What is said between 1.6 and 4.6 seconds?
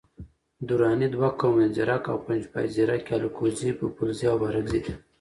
دي، ځیرک او پنجپای. ځیرک یي الکوزي، پوپلزي او